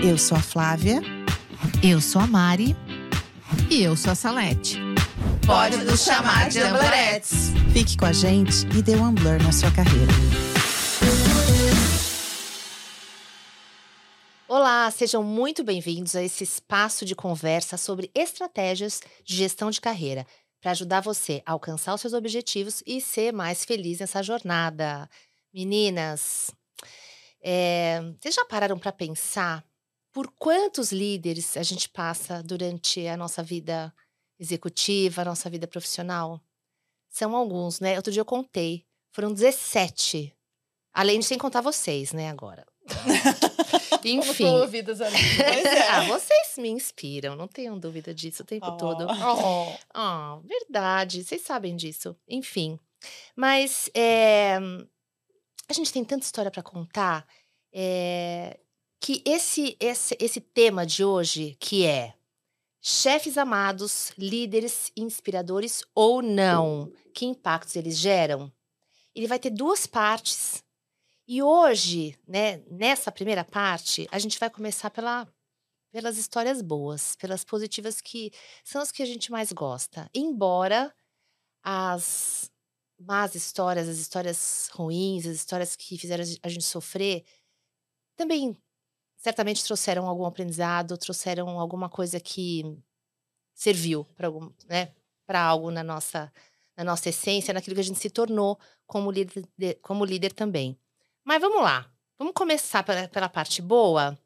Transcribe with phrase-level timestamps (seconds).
[0.00, 1.00] Eu sou a Flávia.
[1.82, 2.76] Eu sou a Mari.
[3.68, 4.78] E eu sou a Salete.
[5.44, 7.48] Pode nos chamar de Amblerettes.
[7.72, 10.12] Fique com a gente e dê um Blur na sua carreira.
[14.46, 20.24] Olá, sejam muito bem-vindos a esse espaço de conversa sobre estratégias de gestão de carreira
[20.60, 25.10] para ajudar você a alcançar os seus objetivos e ser mais feliz nessa jornada.
[25.52, 26.52] Meninas,
[27.42, 29.64] é, vocês já pararam para pensar
[30.12, 33.94] por quantos líderes a gente passa durante a nossa vida
[34.38, 36.40] executiva, a nossa vida profissional?
[37.10, 37.96] São alguns, né?
[37.96, 40.34] Outro dia eu contei, foram 17.
[40.92, 42.66] Além de sem contar vocês, né, agora.
[44.04, 44.44] Enfim.
[44.44, 45.16] Como ouvidas ali.
[45.40, 45.88] É.
[45.88, 48.76] ah, vocês me inspiram, não tenham dúvida disso o tempo Oh.
[48.76, 49.06] todo.
[49.10, 49.76] Oh.
[49.94, 52.16] Ah, verdade, vocês sabem disso.
[52.28, 52.78] Enfim.
[53.36, 54.56] Mas é,
[55.68, 57.26] a gente tem tanta história para contar
[57.72, 58.58] é,
[59.00, 62.14] que esse, esse, esse tema de hoje, que é
[62.80, 68.52] chefes amados, líderes inspiradores ou não, que impactos eles geram,
[69.14, 70.62] ele vai ter duas partes.
[71.26, 75.28] E hoje, né, nessa primeira parte, a gente vai começar pela,
[75.92, 78.32] pelas histórias boas, pelas positivas que
[78.64, 80.08] são as que a gente mais gosta.
[80.14, 80.94] Embora
[81.62, 82.50] as
[82.98, 87.24] más histórias, as histórias ruins, as histórias que fizeram a gente sofrer,
[88.16, 88.56] também
[89.18, 92.64] certamente trouxeram algum aprendizado, trouxeram alguma coisa que
[93.54, 94.92] serviu para algum, né,
[95.26, 96.32] para algo na nossa
[96.76, 100.78] na nossa essência, naquilo que a gente se tornou como líder, de- como líder também.
[101.24, 101.90] Mas vamos lá.
[102.16, 104.16] Vamos começar pela, pela parte boa.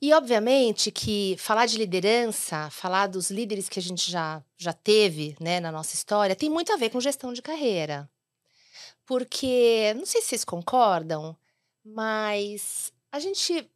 [0.00, 5.36] E, obviamente, que falar de liderança, falar dos líderes que a gente já, já teve
[5.40, 8.08] né, na nossa história, tem muito a ver com gestão de carreira.
[9.06, 11.36] Porque, não sei se vocês concordam,
[11.84, 13.70] mas a gente,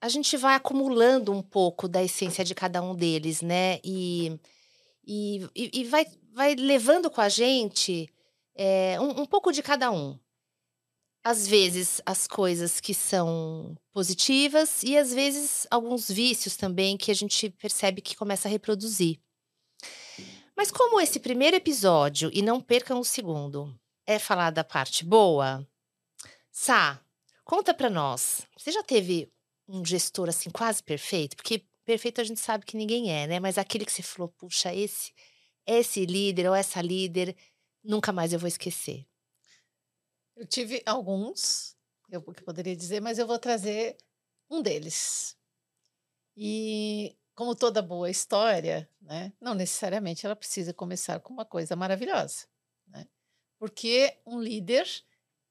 [0.00, 3.78] a gente vai acumulando um pouco da essência de cada um deles, né?
[3.84, 4.36] E,
[5.06, 8.12] e, e, vai, vai levando com a gente
[8.56, 10.18] é, um, um pouco de cada um
[11.22, 17.14] às vezes as coisas que são positivas e às vezes alguns vícios também que a
[17.14, 19.20] gente percebe que começa a reproduzir.
[20.56, 23.72] Mas como esse primeiro episódio, e não percam o segundo,
[24.06, 25.64] é falar da parte boa,
[26.50, 27.00] Sá,
[27.50, 28.46] conta pra nós.
[28.56, 29.28] Você já teve
[29.66, 31.34] um gestor assim quase perfeito?
[31.34, 33.40] Porque perfeito a gente sabe que ninguém é, né?
[33.40, 35.12] Mas aquele que você falou, puxa, esse
[35.66, 37.36] esse líder ou essa líder,
[37.82, 39.04] nunca mais eu vou esquecer.
[40.36, 41.76] Eu tive alguns,
[42.08, 43.96] eu poderia dizer, mas eu vou trazer
[44.48, 45.36] um deles.
[46.36, 52.46] E como toda boa história, né, não necessariamente ela precisa começar com uma coisa maravilhosa,
[52.86, 53.06] né?
[53.58, 54.86] Porque um líder,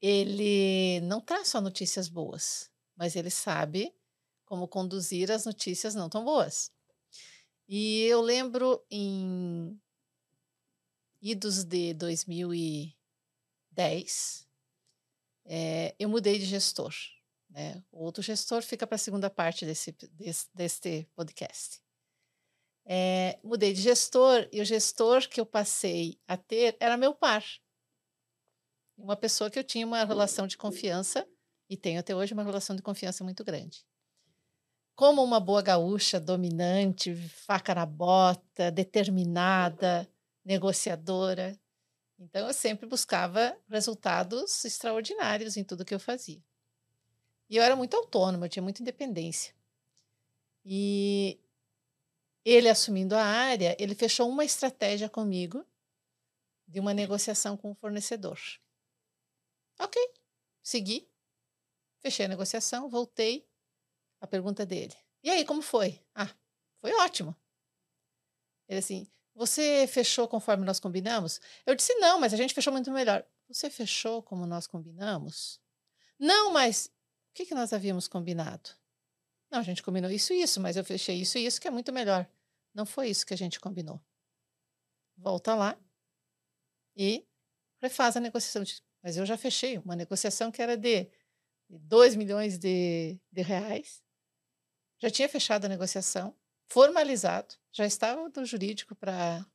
[0.02, 3.94] ele não traz só notícias boas, mas ele sabe
[4.46, 6.72] como conduzir as notícias não tão boas.
[7.68, 9.80] E eu lembro em
[11.22, 14.48] idos de 2010,
[15.46, 16.94] é, eu mudei de gestor.
[17.50, 17.84] Né?
[17.92, 21.82] O outro gestor fica para a segunda parte desse, desse, deste podcast.
[22.86, 27.44] É, mudei de gestor e o gestor que eu passei a ter era meu par.
[29.00, 31.28] Uma pessoa que eu tinha uma relação de confiança
[31.70, 33.86] e tenho até hoje uma relação de confiança muito grande.
[34.96, 40.08] Como uma boa gaúcha, dominante, faca na bota, determinada,
[40.44, 41.58] negociadora,
[42.20, 46.44] então, eu sempre buscava resultados extraordinários em tudo que eu fazia.
[47.50, 49.56] E eu era muito autônoma, eu tinha muita independência.
[50.66, 51.40] E
[52.44, 55.66] ele assumindo a área, ele fechou uma estratégia comigo
[56.68, 58.38] de uma negociação com o fornecedor.
[59.80, 60.02] Ok,
[60.62, 61.10] segui,
[62.00, 63.48] fechei a negociação, voltei.
[64.22, 66.04] A pergunta dele: E aí, como foi?
[66.14, 66.30] Ah,
[66.82, 67.36] foi ótimo.
[68.68, 71.40] Ele assim: você fechou conforme nós combinamos?
[71.66, 73.26] Eu disse, não, mas a gente fechou muito melhor.
[73.48, 75.62] Você fechou como nós combinamos?
[76.20, 76.88] Não, mas
[77.32, 78.72] o que, que nós havíamos combinado?
[79.50, 81.72] Não, a gente combinou isso e isso, mas eu fechei isso e isso, que é
[81.72, 82.30] muito melhor.
[82.74, 84.02] Não foi isso que a gente combinou.
[85.16, 85.80] Volta lá
[86.94, 87.26] e
[87.82, 88.62] refaz a negociação.
[89.02, 91.10] Mas eu já fechei uma negociação que era de
[91.70, 94.04] 2 milhões de, de reais.
[94.98, 96.36] Já tinha fechado a negociação
[96.68, 99.46] formalizado, já estava no jurídico para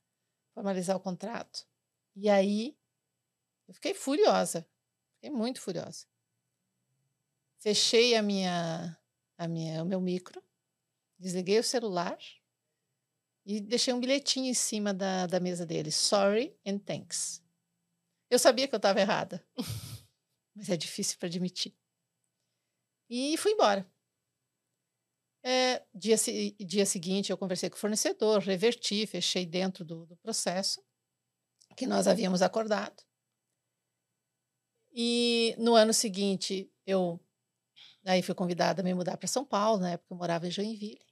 [0.53, 1.67] formalizar o contrato.
[2.17, 2.77] E aí
[3.69, 4.67] eu fiquei furiosa,
[5.15, 6.07] fiquei muito furiosa.
[7.59, 8.99] Fechei a minha,
[9.37, 10.43] a minha, o meu micro,
[11.19, 12.19] desliguei o celular
[13.45, 15.91] e deixei um bilhetinho em cima da, da mesa dele.
[15.91, 17.44] Sorry and thanks.
[18.35, 19.47] Eu sabia que eu estava errada,
[20.57, 21.73] mas é difícil para admitir.
[23.09, 23.89] E fui embora.
[25.45, 26.17] É, dia,
[26.59, 30.85] dia seguinte, eu conversei com o fornecedor, reverti, fechei dentro do, do processo
[31.77, 33.05] que nós havíamos acordado.
[34.93, 37.21] E no ano seguinte, eu
[38.05, 41.07] aí fui convidada a me mudar para São Paulo, na época eu morava em Joinville.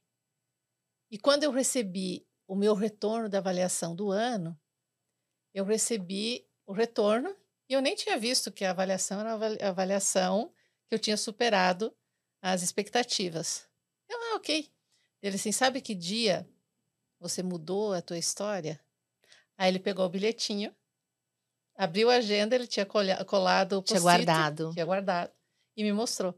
[1.08, 4.60] E quando eu recebi o meu retorno da avaliação do ano,
[5.54, 7.36] eu recebi o retorno
[7.68, 10.50] e eu nem tinha visto que a avaliação era a avaliação
[10.88, 11.94] que eu tinha superado
[12.40, 13.68] as expectativas.
[14.08, 14.72] Eu, ah, ok.
[15.22, 16.48] Ele assim, sabe que dia
[17.20, 18.80] você mudou a tua história?
[19.56, 20.74] Aí ele pegou o bilhetinho,
[21.76, 24.72] abriu a agenda, ele tinha colado o Tinha guardado.
[24.72, 25.30] Tinha guardado.
[25.76, 26.34] E me mostrou.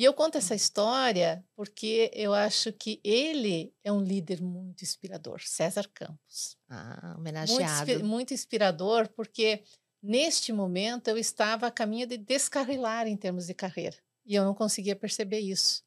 [0.00, 5.42] E eu conto essa história porque eu acho que ele é um líder muito inspirador,
[5.42, 6.56] César Campos.
[6.70, 7.86] Ah, homenageado.
[7.86, 9.62] Muito, muito inspirador, porque
[10.02, 13.98] neste momento eu estava a caminho de descarrilar em termos de carreira.
[14.24, 15.84] E eu não conseguia perceber isso.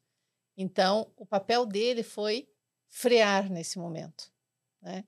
[0.56, 2.48] Então, o papel dele foi
[2.88, 4.30] frear nesse momento,
[4.80, 5.04] né?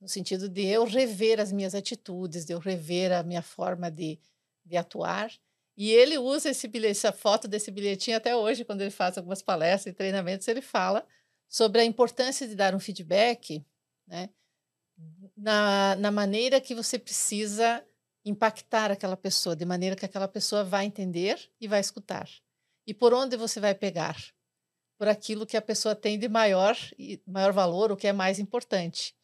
[0.00, 4.20] no sentido de eu rever as minhas atitudes, de eu rever a minha forma de,
[4.64, 5.32] de atuar.
[5.76, 9.42] E ele usa esse bilhete, essa foto desse bilhetinho até hoje, quando ele faz algumas
[9.42, 11.06] palestras e treinamentos, ele fala
[11.48, 13.64] sobre a importância de dar um feedback
[14.06, 14.30] né,
[15.36, 17.84] na, na maneira que você precisa
[18.24, 22.28] impactar aquela pessoa, de maneira que aquela pessoa vai entender e vai escutar.
[22.86, 24.16] E por onde você vai pegar?
[24.98, 26.76] por aquilo que a pessoa tem de maior,
[27.26, 29.14] maior valor, o que é mais importante.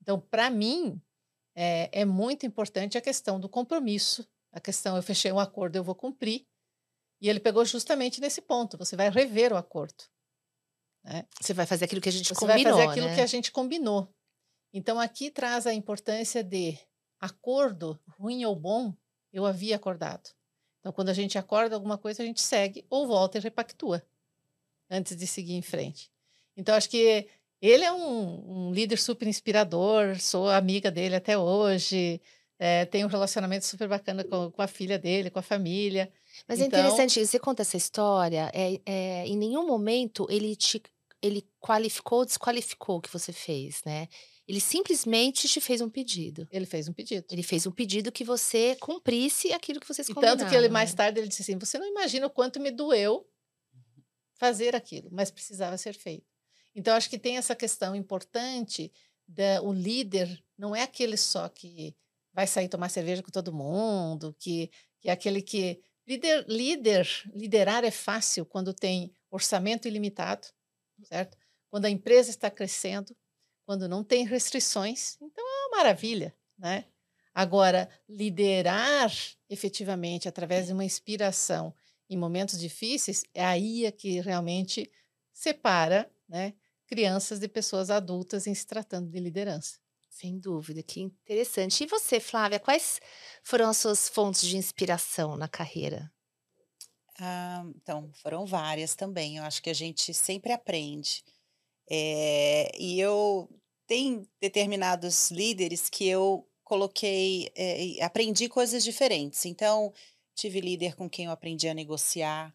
[0.00, 1.00] Então, para mim,
[1.54, 5.84] é, é, muito importante a questão do compromisso, a questão, eu fechei um acordo, eu
[5.84, 6.46] vou cumprir.
[7.20, 10.04] E ele pegou justamente nesse ponto, você vai rever o acordo.
[11.04, 11.26] Né?
[11.40, 13.14] Você vai fazer aquilo que a gente você combinou, vai fazer aquilo né?
[13.14, 14.12] que a gente combinou.
[14.72, 16.78] Então, aqui traz a importância de
[17.18, 18.94] acordo, ruim ou bom,
[19.32, 20.30] eu havia acordado.
[20.80, 24.06] Então, quando a gente acorda alguma coisa, a gente segue ou volta e repactua
[24.90, 26.10] antes de seguir em frente.
[26.56, 27.28] Então, acho que
[27.60, 32.20] ele é um, um líder super inspirador, sou amiga dele até hoje,
[32.58, 36.12] é, tenho um relacionamento super bacana com, com, a filha dele, com a família.
[36.46, 36.78] Mas é então...
[36.78, 40.82] é interessante, você conta essa história, é, é, em nenhum momento ele te
[41.20, 44.06] ele qualificou ou desqualificou o que você fez, né?
[44.46, 46.46] Ele simplesmente te fez um pedido.
[46.50, 47.26] Ele fez um pedido.
[47.28, 50.38] Ele fez um pedido que você cumprisse aquilo que vocês e combinaram.
[50.38, 50.96] Tanto que ele mais né?
[50.96, 53.26] tarde ele disse assim: "Você não imagina o quanto me doeu
[54.38, 56.24] fazer aquilo, mas precisava ser feito.
[56.74, 58.92] Então, acho que tem essa questão importante
[59.26, 61.94] da o líder não é aquele só que
[62.38, 64.70] vai sair tomar cerveja com todo mundo, que,
[65.00, 70.46] que é aquele que líder, líder, liderar é fácil quando tem orçamento ilimitado,
[71.02, 71.36] certo?
[71.68, 73.12] Quando a empresa está crescendo,
[73.66, 76.84] quando não tem restrições, então é uma maravilha, né?
[77.34, 79.12] Agora, liderar
[79.50, 81.74] efetivamente através de uma inspiração
[82.08, 84.88] em momentos difíceis, é aí é que realmente
[85.32, 86.54] separa né,
[86.86, 89.80] crianças de pessoas adultas em se tratando de liderança.
[90.18, 91.84] Sem dúvida, que interessante.
[91.84, 93.00] E você, Flávia, quais
[93.44, 96.12] foram as suas fontes de inspiração na carreira?
[97.20, 99.36] Ah, então, foram várias também.
[99.36, 101.22] Eu acho que a gente sempre aprende.
[101.88, 103.48] É, e eu
[103.86, 109.46] tenho determinados líderes que eu coloquei, é, aprendi coisas diferentes.
[109.46, 109.92] Então,
[110.34, 112.52] tive líder com quem eu aprendi a negociar,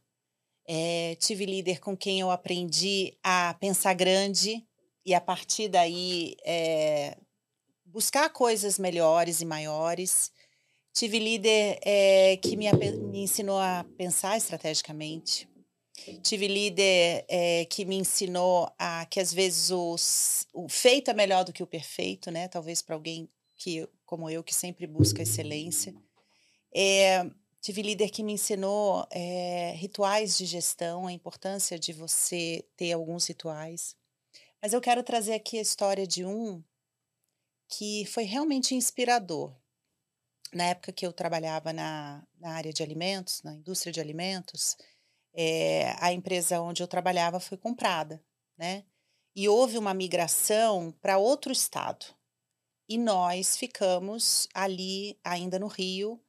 [0.67, 4.67] é, tive líder com quem eu aprendi a pensar grande
[5.05, 7.17] e a partir daí é,
[7.93, 10.31] buscar coisas melhores e maiores.
[10.91, 15.47] Tive líder é, que me, me, ensinou a pensar estrategicamente.
[16.23, 17.25] Tive líder
[17.69, 21.67] que me ensinou a que às vezes os, o feito é melhor do que o
[21.67, 22.47] perfeito, né?
[22.47, 25.93] Talvez para alguém que como eu que sempre busca excelência.
[26.75, 27.29] É,
[27.63, 33.25] Tive líder que me ensinou é, rituais de gestão, a importância de você ter alguns
[33.25, 33.95] rituais.
[34.61, 36.61] Mas eu quero trazer aqui a história de um
[37.69, 39.55] que foi realmente inspirador.
[40.53, 44.77] Na época que eu trabalhava na, na área de alimentos, na indústria de alimentos,
[45.33, 48.23] é, a empresa onde eu trabalhava foi comprada,
[48.57, 48.85] né?
[49.35, 52.05] E houve uma migração para outro estado.
[52.87, 56.21] E nós ficamos ali, ainda no Rio,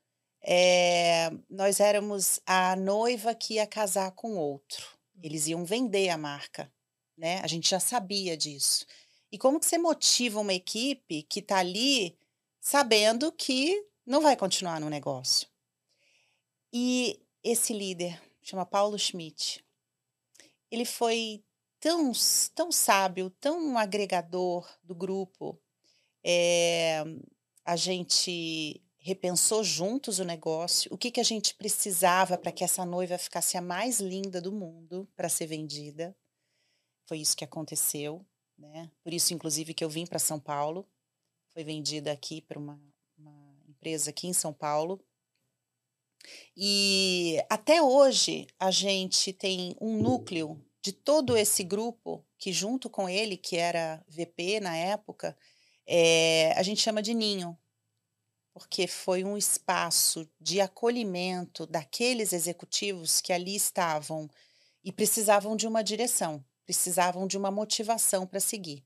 [0.42, 4.96] é, nós éramos a noiva que ia casar com outro.
[5.22, 6.72] Eles iam vender a marca,
[7.16, 7.40] né?
[7.42, 8.86] A gente já sabia disso.
[9.30, 12.16] E como que você motiva uma equipe que está ali
[12.60, 15.48] sabendo que não vai continuar no negócio?
[16.72, 19.64] E esse líder, chama Paulo Schmidt,
[20.70, 21.44] ele foi
[21.78, 22.12] tão,
[22.54, 25.60] tão sábio, tão agregador do grupo.
[26.24, 27.04] É,
[27.64, 32.86] a gente repensou juntos o negócio, o que, que a gente precisava para que essa
[32.86, 36.16] noiva ficasse a mais linda do mundo para ser vendida.
[37.06, 38.24] foi isso que aconteceu,
[38.58, 38.90] né?
[39.02, 40.86] Por isso, inclusive, que eu vim para São Paulo.
[41.52, 42.80] Foi vendida aqui para uma,
[43.16, 45.04] uma empresa aqui em São Paulo.
[46.56, 53.08] E até hoje a gente tem um núcleo de todo esse grupo que junto com
[53.08, 55.36] ele, que era VP na época,
[55.86, 57.58] é, a gente chama de ninho,
[58.52, 64.30] porque foi um espaço de acolhimento daqueles executivos que ali estavam
[64.82, 68.84] e precisavam de uma direção, precisavam de uma motivação para seguir.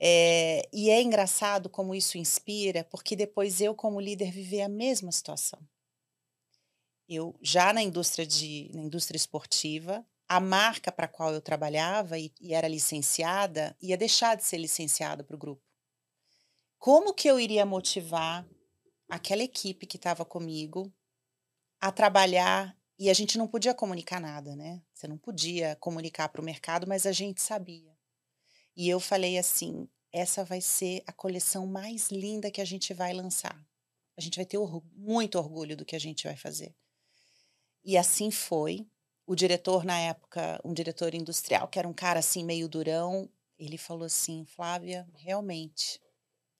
[0.00, 5.10] É, e é engraçado como isso inspira, porque depois eu, como líder, vivi a mesma
[5.12, 5.60] situação.
[7.08, 12.18] Eu, já na indústria, de, na indústria esportiva, a marca para a qual eu trabalhava
[12.18, 15.62] e, e era licenciada ia deixar de ser licenciada para o grupo.
[16.78, 18.46] Como que eu iria motivar
[19.08, 20.92] aquela equipe que estava comigo
[21.80, 24.80] a trabalhar e a gente não podia comunicar nada, né?
[24.92, 27.92] Você não podia comunicar para o mercado, mas a gente sabia.
[28.76, 33.12] E eu falei assim: essa vai ser a coleção mais linda que a gente vai
[33.12, 33.58] lançar.
[34.16, 34.58] A gente vai ter
[34.94, 36.74] muito orgulho do que a gente vai fazer.
[37.84, 38.86] E assim foi.
[39.26, 43.78] O diretor, na época, um diretor industrial, que era um cara assim meio durão, ele
[43.78, 46.00] falou assim: Flávia, realmente,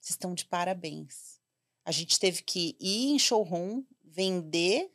[0.00, 1.40] vocês estão de parabéns.
[1.84, 4.90] A gente teve que ir em showroom, vender,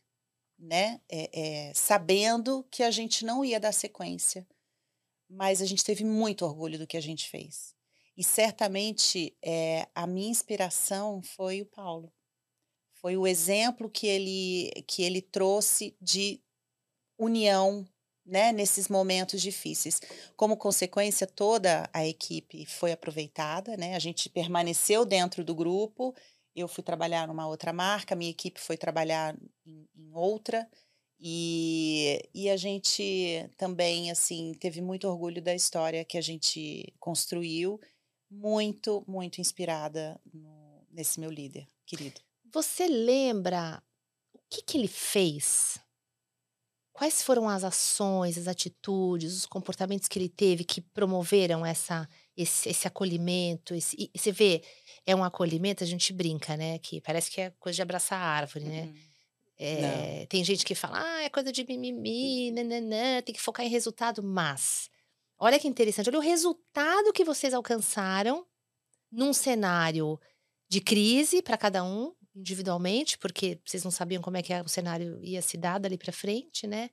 [0.60, 1.30] né, é,
[1.70, 4.46] é, sabendo que a gente não ia dar sequência.
[5.30, 7.74] Mas a gente teve muito orgulho do que a gente fez.
[8.18, 12.12] E certamente é, a minha inspiração foi o Paulo.
[12.96, 16.42] Foi o exemplo que ele, que ele trouxe de
[17.18, 17.88] união
[18.26, 20.02] né, nesses momentos difíceis.
[20.36, 23.96] Como consequência, toda a equipe foi aproveitada, né?
[23.96, 26.14] A gente permaneceu dentro do grupo
[26.56, 30.68] eu fui trabalhar numa outra marca, minha equipe foi trabalhar em, em outra.
[31.20, 37.80] E, e a gente também, assim, teve muito orgulho da história que a gente construiu,
[38.32, 42.22] muito, muito inspirada no, nesse meu líder querido.
[42.54, 43.84] Você lembra
[44.34, 45.80] o que, que ele fez?
[46.94, 52.70] Quais foram as ações, as atitudes, os comportamentos que ele teve que promoveram essa, esse,
[52.70, 53.74] esse acolhimento?
[53.74, 54.64] Esse, você vê,
[55.10, 56.78] é um acolhimento, a gente brinca, né?
[56.78, 58.84] Que parece que é coisa de abraçar a árvore, né?
[58.84, 58.96] Uhum.
[59.58, 63.70] É, tem gente que fala, ah, é coisa de mimimi, nananã, tem que focar em
[63.70, 64.90] resultado, mas
[65.38, 68.46] olha que interessante, olha o resultado que vocês alcançaram
[69.12, 70.18] num cenário
[70.70, 75.20] de crise para cada um, individualmente, porque vocês não sabiam como é que o cenário
[75.24, 76.92] ia se dar dali para frente, né?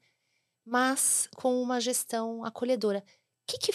[0.65, 2.99] Mas com uma gestão acolhedora.
[2.99, 3.73] O que, que,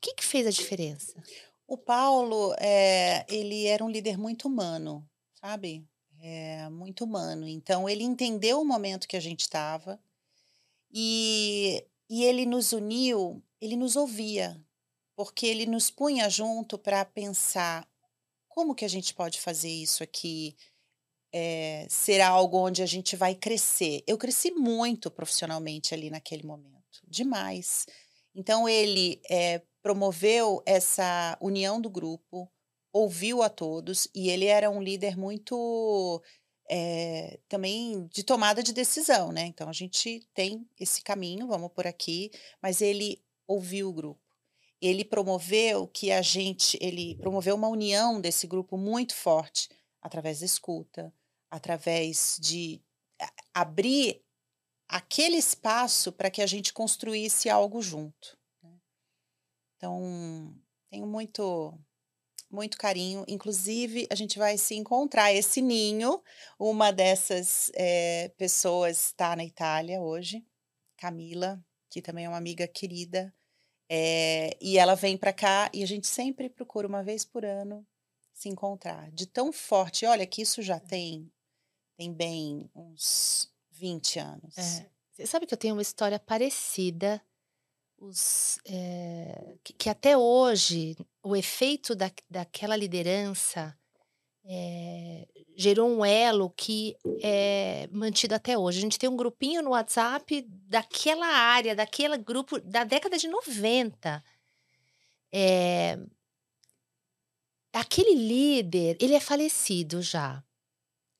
[0.00, 1.14] que, que fez a diferença?
[1.66, 5.86] O Paulo, é, ele era um líder muito humano, sabe?
[6.20, 7.48] É, muito humano.
[7.48, 9.98] Então, ele entendeu o momento que a gente estava
[10.92, 14.60] e, e ele nos uniu, ele nos ouvia,
[15.16, 17.88] porque ele nos punha junto para pensar
[18.48, 20.56] como que a gente pode fazer isso aqui
[21.32, 24.04] é, ser algo onde a gente vai crescer.
[24.06, 27.86] Eu cresci muito profissionalmente ali naquele momento, demais.
[28.32, 32.50] Então, ele é, promoveu essa união do grupo,
[32.90, 36.22] ouviu a todos e ele era um líder muito
[36.70, 39.42] é, também de tomada de decisão, né?
[39.42, 42.30] Então a gente tem esse caminho, vamos por aqui,
[42.62, 44.22] mas ele ouviu o grupo.
[44.80, 49.68] Ele promoveu que a gente, ele promoveu uma união desse grupo muito forte
[50.00, 51.12] através da escuta,
[51.50, 52.80] através de
[53.52, 54.22] abrir
[54.88, 58.42] aquele espaço para que a gente construísse algo junto.
[59.84, 60.56] Então,
[60.88, 61.78] tenho muito
[62.50, 63.22] muito carinho.
[63.28, 66.22] Inclusive, a gente vai se encontrar esse ninho.
[66.58, 70.42] Uma dessas é, pessoas está na Itália hoje,
[70.96, 73.34] Camila, que também é uma amiga querida.
[73.90, 77.86] É, e ela vem para cá e a gente sempre procura uma vez por ano
[78.32, 79.10] se encontrar.
[79.12, 81.30] De tão forte, olha que isso já tem
[81.96, 84.56] tem bem uns 20 anos.
[84.56, 84.90] É.
[85.12, 87.22] Você sabe que eu tenho uma história parecida
[88.04, 93.76] os, é, que, que, até hoje o efeito da, daquela liderança
[94.44, 98.78] é, gerou um elo que é mantido até hoje.
[98.78, 104.22] A gente tem um grupinho no WhatsApp daquela área, daquele grupo da década de 90.
[105.32, 105.98] É,
[107.72, 110.44] aquele líder, ele é falecido já.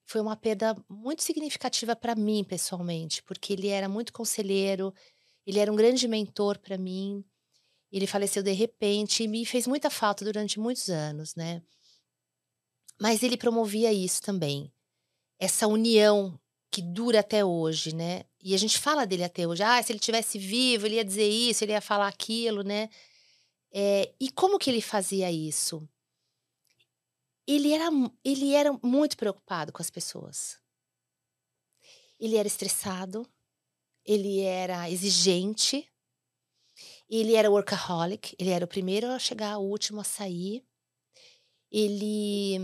[0.06, 4.92] Foi uma perda muito significativa para mim, pessoalmente, porque ele era muito conselheiro,
[5.46, 7.24] ele era um grande mentor para mim.
[7.92, 11.62] Ele faleceu de repente e me fez muita falta durante muitos anos, né?
[13.00, 14.72] Mas ele promovia isso também.
[15.38, 16.38] Essa união
[16.70, 18.24] que dura até hoje, né?
[18.42, 19.62] E a gente fala dele até hoje.
[19.62, 22.88] Ah, se ele tivesse vivo, ele ia dizer isso, ele ia falar aquilo, né?
[23.72, 25.88] É, e como que ele fazia isso?
[27.46, 27.88] Ele era,
[28.24, 30.58] ele era muito preocupado com as pessoas.
[32.18, 33.26] Ele era estressado,
[34.04, 35.88] ele era exigente,
[37.08, 40.64] ele era workaholic, ele era o primeiro a chegar, o último a sair.
[41.70, 42.56] Ele,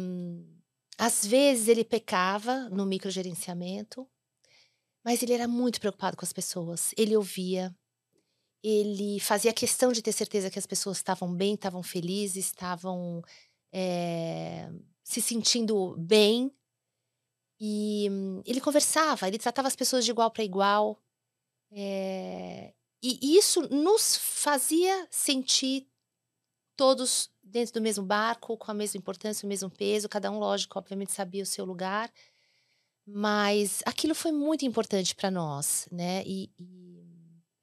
[0.99, 4.09] às vezes, ele pecava no microgerenciamento,
[5.05, 6.93] mas ele era muito preocupado com as pessoas.
[6.97, 7.75] Ele ouvia,
[8.63, 13.23] ele fazia questão de ter certeza que as pessoas estavam bem, estavam felizes, estavam
[13.73, 14.71] é,
[15.03, 16.53] se sentindo bem.
[17.59, 18.09] E
[18.47, 20.99] ele conversava, ele tratava as pessoas de igual para igual.
[21.73, 22.73] É,
[23.03, 25.87] e isso nos fazia sentir
[26.77, 30.09] todos dentro do mesmo barco, com a mesma importância, o mesmo peso.
[30.09, 32.11] Cada um, lógico, obviamente sabia o seu lugar.
[33.07, 36.23] Mas aquilo foi muito importante para nós, né?
[36.25, 37.03] E, e,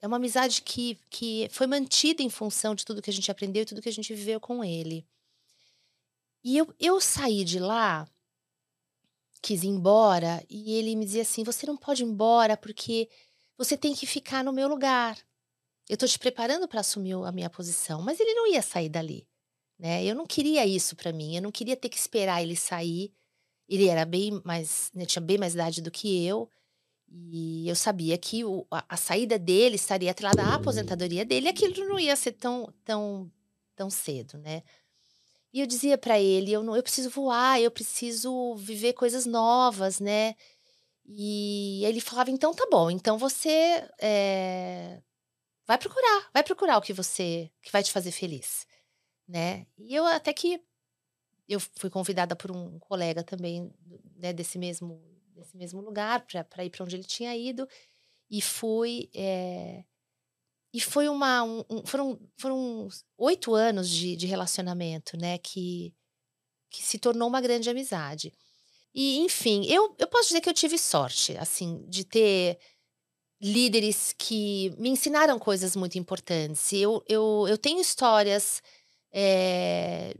[0.00, 3.62] é uma amizade que, que foi mantida em função de tudo que a gente aprendeu
[3.62, 5.06] e tudo que a gente viveu com ele.
[6.44, 8.06] E eu, eu saí de lá,
[9.42, 13.08] quis ir embora, e ele me dizia assim: você não pode ir embora porque
[13.58, 15.18] você tem que ficar no meu lugar.
[15.88, 18.00] Eu estou te preparando para assumir a minha posição.
[18.00, 19.26] Mas ele não ia sair dali.
[19.78, 20.04] Né?
[20.04, 21.34] Eu não queria isso para mim.
[21.34, 23.12] Eu não queria ter que esperar ele sair.
[23.68, 26.48] Ele era bem mais, né, tinha bem mais idade do que eu.
[27.10, 31.48] E eu sabia que o, a, a, saída dele estaria atrelada à aposentadoria dele.
[31.48, 33.30] Aquilo não ia ser tão, tão,
[33.74, 34.62] tão cedo, né?
[35.52, 39.98] E eu dizia para ele, eu não, eu preciso voar, eu preciso viver coisas novas,
[39.98, 40.34] né?
[41.08, 45.02] E ele falava, então tá bom, então você é,
[45.66, 48.66] vai procurar, vai procurar o que você, que vai te fazer feliz,
[49.26, 49.66] né?
[49.78, 50.62] E eu até que
[51.48, 53.72] eu fui convidada por um colega também,
[54.16, 55.02] né, desse mesmo,
[55.34, 57.66] desse mesmo lugar, para ir para onde ele tinha ido,
[58.30, 59.84] e fui, é,
[60.72, 61.42] e foi uma.
[61.42, 65.38] Um, um, foram, foram oito anos de, de relacionamento, né?
[65.38, 65.94] Que,
[66.70, 68.34] que se tornou uma grande amizade.
[68.94, 72.58] E, enfim, eu, eu posso dizer que eu tive sorte, assim, de ter
[73.40, 76.72] líderes que me ensinaram coisas muito importantes.
[76.72, 78.62] Eu, eu, eu tenho histórias
[79.12, 80.14] é,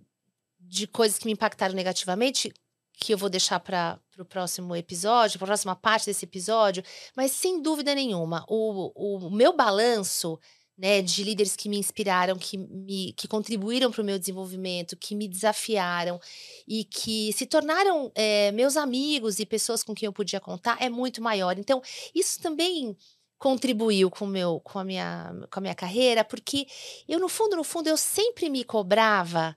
[0.60, 2.52] de coisas que me impactaram negativamente,
[2.92, 6.82] que eu vou deixar para o próximo episódio, para a próxima parte desse episódio,
[7.16, 10.38] mas sem dúvida nenhuma, o, o meu balanço
[10.78, 15.12] né, de líderes que me inspiraram, que, me, que contribuíram para o meu desenvolvimento, que
[15.16, 16.20] me desafiaram
[16.68, 20.88] e que se tornaram é, meus amigos e pessoas com quem eu podia contar é
[20.88, 21.58] muito maior.
[21.58, 21.82] Então,
[22.14, 22.96] isso também
[23.38, 26.68] contribuiu com, meu, com, a minha, com a minha carreira, porque
[27.08, 29.56] eu, no fundo, no fundo, eu sempre me cobrava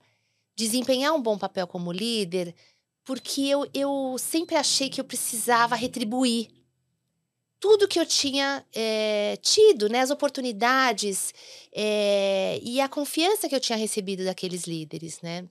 [0.56, 2.56] desempenhar um bom papel como líder,
[3.04, 6.50] porque eu, eu sempre achei que eu precisava retribuir
[7.62, 11.32] tudo que eu tinha é, tido, né, as oportunidades
[11.72, 15.48] é, e a confiança que eu tinha recebido daqueles líderes, né?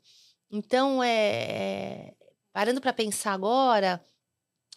[0.50, 2.12] Então, é,
[2.52, 4.04] parando para pensar agora,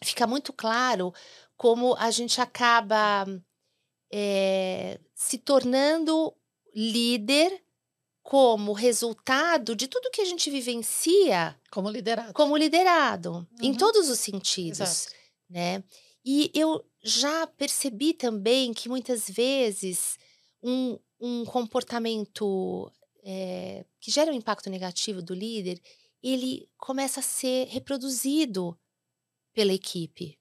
[0.02, 1.12] fica muito claro
[1.56, 3.26] como a gente acaba
[5.16, 6.32] se tornando
[6.72, 7.64] líder
[8.22, 13.46] como resultado de tudo que a gente vivencia como liderado, como liderado uhum.
[13.60, 15.16] em todos os sentidos, Exato.
[15.50, 15.82] né?
[16.24, 20.18] E eu já percebi também que muitas vezes
[20.62, 22.90] um, um comportamento
[23.22, 25.78] é, que gera um impacto negativo do líder,
[26.22, 28.78] ele começa a ser reproduzido
[29.52, 30.38] pela equipe.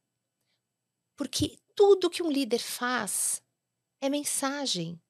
[1.18, 3.44] Porque tudo que um líder faz
[4.00, 5.02] é mensagem.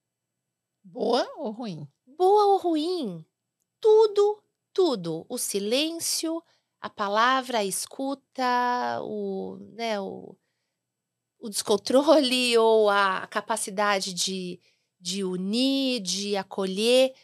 [0.82, 1.88] Boa ou ruim?
[2.04, 3.24] Boa ou ruim.
[3.80, 5.24] Tudo, tudo.
[5.28, 6.42] O silêncio,
[6.80, 10.36] a palavra, a escuta, o, né, o,
[11.44, 14.58] o descontrole ou a capacidade de,
[14.98, 17.14] de unir, de acolher,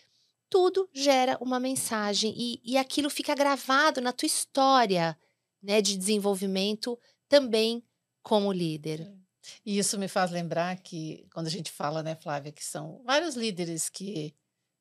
[0.51, 5.19] tudo gera uma mensagem e, e aquilo fica gravado na tua história
[5.63, 7.83] né, de desenvolvimento também
[8.23, 9.01] como líder.
[9.01, 9.21] É.
[9.65, 13.35] E isso me faz lembrar que, quando a gente fala, né, Flávia, que são vários
[13.35, 14.35] líderes que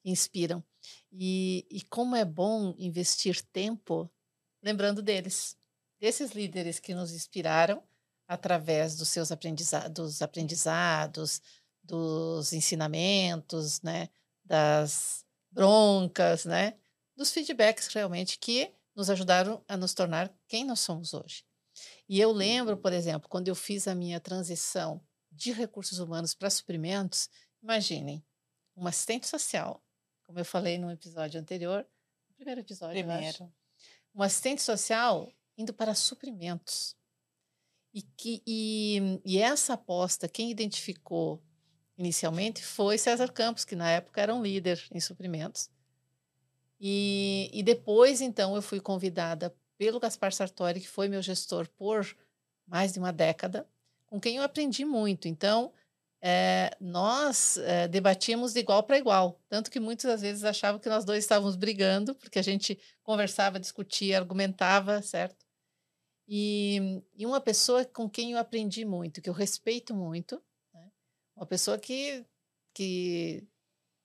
[0.03, 0.61] inspiram.
[1.11, 4.09] E, e como é bom investir tempo
[4.61, 5.55] lembrando deles,
[5.97, 7.81] desses líderes que nos inspiraram
[8.29, 11.41] através dos seus aprendizados, dos aprendizados,
[11.83, 14.07] dos ensinamentos, né,
[14.45, 16.77] das broncas, né,
[17.15, 21.43] dos feedbacks realmente que nos ajudaram a nos tornar quem nós somos hoje.
[22.07, 26.51] E eu lembro, por exemplo, quando eu fiz a minha transição de recursos humanos para
[26.51, 27.29] suprimentos,
[27.63, 28.23] imaginem,
[28.77, 29.83] um assistente social,
[30.23, 31.83] como eu falei no episódio anterior,
[32.29, 33.51] no primeiro episódio, primeiro.
[34.13, 36.95] um assistente social indo para suprimentos.
[37.93, 41.41] E, que, e, e essa aposta, quem identificou
[41.97, 45.69] inicialmente foi César Campos, que na época era um líder em suprimentos,
[46.79, 52.05] E, e depois, então, eu fui convidada pelo Gaspar Sartori, que foi meu gestor por
[52.65, 53.67] mais de uma década,
[54.05, 55.27] com quem eu aprendi muito.
[55.27, 55.73] Então,
[56.21, 61.05] é, nós é, debatíamos de igual para igual, tanto que muitas vezes achavam que nós
[61.05, 65.45] dois estávamos brigando, porque a gente conversava, discutia, argumentava, certo?
[66.31, 70.39] E, e uma pessoa com quem eu aprendi muito, que eu respeito muito,
[70.71, 70.91] né?
[71.35, 72.23] uma pessoa que,
[72.71, 73.43] que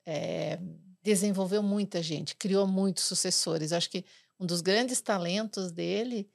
[0.07, 0.59] é,
[1.03, 3.73] desenvolveu muita gente, criou muitos sucessores.
[3.73, 4.03] Eu acho que
[4.41, 6.27] um dos grandes talentos dele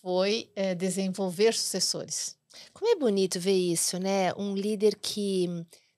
[0.00, 2.36] foi é, desenvolver sucessores.
[2.72, 4.32] Como é bonito ver isso, né?
[4.34, 5.48] Um líder que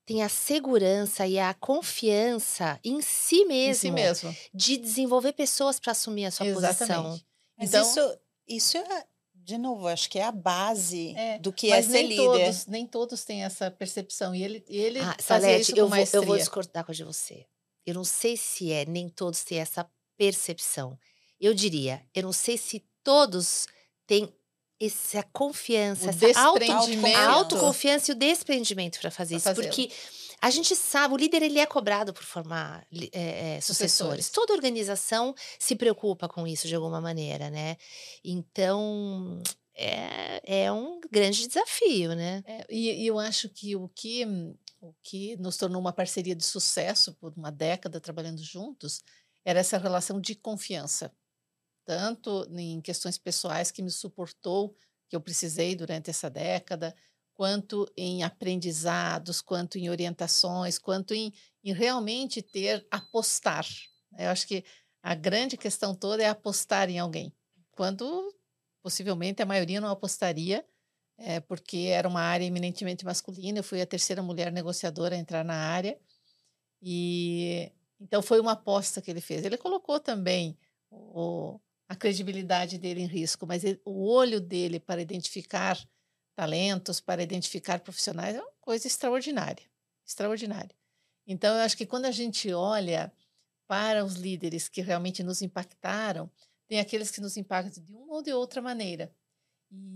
[0.06, 4.36] tem a segurança e a confiança em si mesmo, em si mesmo.
[4.54, 6.78] de desenvolver pessoas para assumir a sua Exatamente.
[6.78, 7.20] posição.
[7.58, 9.06] Mas Então- isso, isso é,
[9.44, 12.24] de novo, acho que é a base É, do que é ser nem líder.
[12.24, 14.34] todos, nem todos têm essa percepção.
[14.34, 17.04] E ele, e ele Ah, Salete, isso eu vou, eu vou discordar com a de
[17.04, 17.46] você.
[17.86, 20.98] Eu não sei se é, nem todos têm essa percepção.
[21.40, 23.66] Eu diria, eu não sei se todos
[24.06, 24.32] têm
[24.80, 27.16] essa confiança, O essa auto, desprendimento.
[27.16, 29.60] a autoconfiança e o desprendimento para fazer Pra isso.
[29.62, 29.90] Porque
[30.44, 34.26] a gente sabe, o líder ele é cobrado por formar é, é, sucessores.
[34.26, 34.28] Sucessores.
[34.28, 37.78] Toda organização se preocupa com isso de alguma maneira, né?
[38.22, 39.42] Então,
[39.74, 42.42] é, é um grande desafio, né?
[42.44, 44.26] É, e, e eu acho que o que
[44.82, 49.02] o que nos tornou uma parceria de sucesso por uma década trabalhando juntos
[49.46, 51.10] era essa relação de confiança,
[51.86, 54.76] tanto em questões pessoais que me suportou,
[55.08, 56.94] que eu precisei durante essa década,
[57.34, 63.66] quanto em aprendizados, quanto em orientações, quanto em, em realmente ter apostar.
[64.18, 64.64] Eu acho que
[65.02, 67.32] a grande questão toda é apostar em alguém,
[67.72, 68.32] quando
[68.82, 70.64] possivelmente a maioria não apostaria
[71.16, 73.58] é, porque era uma área eminentemente masculina.
[73.58, 75.98] Eu fui a terceira mulher negociadora a entrar na área.
[76.82, 79.44] E então foi uma aposta que ele fez.
[79.44, 80.58] Ele colocou também
[80.90, 85.78] o, a credibilidade dele em risco, mas ele- o olho dele para identificar
[86.34, 89.64] talentos, para identificar profissionais, é uma coisa extraordinária.
[90.06, 90.74] Extraordinária.
[91.26, 93.12] Então, eu acho que quando a gente olha
[93.66, 96.30] para os líderes que realmente nos impactaram,
[96.66, 99.14] tem aqueles que nos impactam de uma ou de outra maneira.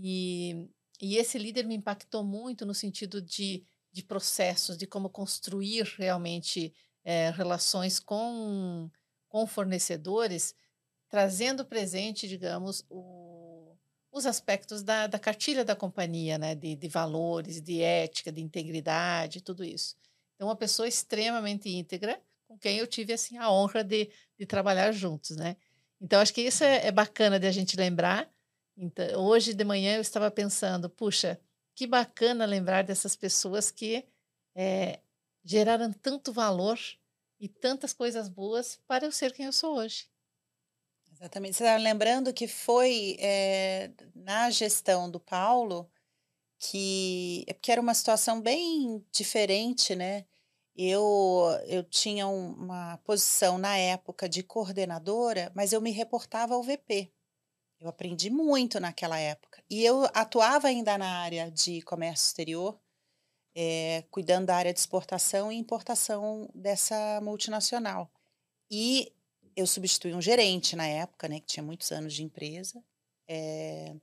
[0.01, 0.69] E,
[1.01, 6.73] e esse líder me impactou muito no sentido de, de processos, de como construir realmente
[7.03, 8.89] eh, relações com,
[9.27, 10.55] com fornecedores,
[11.07, 13.28] trazendo presente, digamos, o,
[14.19, 16.53] os aspectos da, da cartilha da companhia, né?
[16.53, 19.95] de, de valores, de ética, de integridade, tudo isso.
[20.35, 24.91] Então, uma pessoa extremamente íntegra, com quem eu tive assim a honra de, de trabalhar
[24.91, 25.55] juntos, né?
[26.01, 28.29] Então, acho que isso é, é bacana de a gente lembrar.
[28.77, 31.39] Então, hoje de manhã eu estava pensando, puxa,
[31.75, 34.05] que bacana lembrar dessas pessoas que
[34.55, 34.99] eh,
[35.43, 36.79] geraram tanto valor
[37.39, 40.07] e tantas coisas boas para eu ser quem eu sou hoje.
[41.19, 41.57] Exatamente.
[41.57, 45.89] Você está lembrando que foi eh, na gestão do Paulo
[46.59, 50.25] que, é porque era uma situação bem diferente, né?
[50.75, 51.03] Eu,
[51.67, 57.11] eu tinha um- uma posição na época de coordenadora, mas eu me reportava ao VP.
[57.79, 59.63] Eu aprendi muito naquela época.
[59.69, 62.79] E eu atuava ainda na área de comércio exterior,
[63.55, 68.11] eh, cuidando da área de exportação e importação dessa multinacional.
[68.71, 69.13] E
[69.59, 72.83] eu substituí um gerente na época, né, que tinha muitos anos de empresa.
[73.27, 73.95] eh,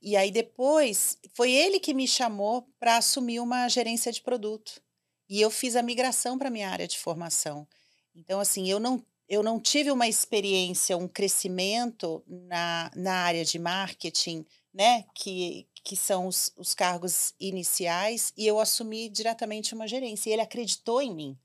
[0.00, 4.82] e aí depois foi ele que me chamou para assumir uma gerência de produto.
[5.28, 7.66] E eu fiz a migração para minha área de formação.
[8.14, 13.58] Então, assim, eu não, eu não tive uma experiência, um crescimento na, na área de
[13.58, 20.30] marketing, né, que, que são os, os cargos iniciais, e eu assumi diretamente uma gerência.
[20.30, 21.38] E ele acreditou em mim.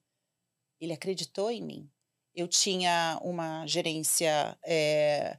[0.79, 1.89] Ele acreditou em mim.
[2.39, 5.37] Eu tinha uma gerência eh,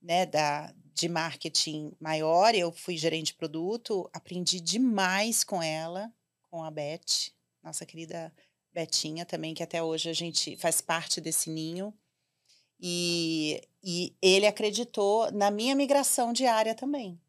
[0.00, 6.10] né, da, de marketing maior, eu fui gerente de produto, aprendi demais com ela,
[6.50, 7.32] com a Beth,
[7.62, 8.32] nossa querida
[8.72, 11.92] Betinha também, que até hoje a gente faz parte desse ninho.
[12.80, 17.20] E, e ele acreditou na minha migração de área também.